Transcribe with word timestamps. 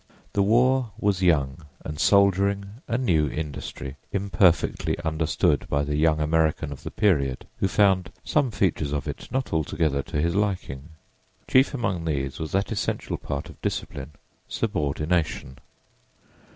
The 0.33 0.41
war 0.41 0.93
was 0.99 1.21
young 1.21 1.67
and 1.85 1.99
soldiering 1.99 2.81
a 2.87 2.97
new 2.97 3.29
industry, 3.29 3.97
imperfectly 4.11 4.97
understood 5.01 5.67
by 5.69 5.83
the 5.83 5.95
young 5.95 6.19
American 6.19 6.71
of 6.71 6.81
the 6.81 6.89
period, 6.89 7.45
who 7.57 7.67
found 7.67 8.11
some 8.23 8.49
features 8.49 8.93
of 8.93 9.07
it 9.07 9.31
not 9.31 9.53
altogether 9.53 10.01
to 10.01 10.19
his 10.19 10.33
liking. 10.33 10.89
Chief 11.47 11.75
among 11.75 12.05
these 12.05 12.39
was 12.39 12.51
that 12.53 12.71
essential 12.71 13.17
part 13.19 13.47
of 13.47 13.61
discipline, 13.61 14.13
subordination. 14.47 15.59